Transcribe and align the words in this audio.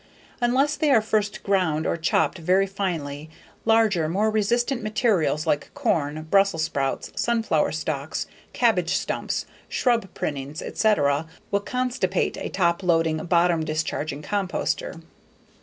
Unless 0.41 0.77
they 0.77 0.89
are 0.89 0.99
first 0.99 1.43
ground 1.43 1.85
or 1.85 1.95
chopped 1.95 2.39
very 2.39 2.65
finely, 2.65 3.29
larger 3.65 4.09
more 4.09 4.31
resistant 4.31 4.81
materials 4.81 5.45
like 5.45 5.71
corn, 5.75 6.23
Brussels 6.23 6.63
sprouts, 6.63 7.11
sunflower 7.15 7.71
stalks, 7.73 8.25
cabbage 8.51 8.95
stumps, 8.95 9.45
shrub 9.69 10.11
prunings, 10.15 10.63
etc. 10.63 11.27
will 11.51 11.59
"constipate" 11.61 12.35
a 12.43 12.49
top 12.49 12.81
loading, 12.81 13.17
bottom 13.25 13.63
discharging 13.63 14.23
composter. 14.23 15.03